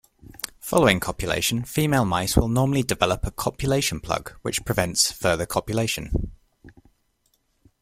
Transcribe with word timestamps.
Following 0.59 0.99
copulation, 0.99 1.63
female 1.63 2.05
mice 2.05 2.35
will 2.35 2.47
normally 2.47 2.81
develop 2.81 3.23
a 3.23 3.29
copulation 3.29 3.99
plug 3.99 4.31
which 4.41 4.65
prevents 4.65 5.11
further 5.11 5.45
copulation. 5.45 6.31